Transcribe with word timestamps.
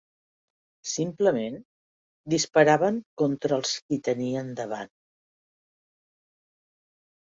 Simplement, 0.91 1.59
disparaven 2.35 2.99
contra 3.25 3.61
els 3.63 3.77
qui 3.85 4.03
tenien 4.11 4.53
davant 4.67 4.95